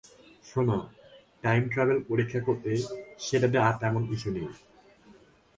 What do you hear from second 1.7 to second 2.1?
travel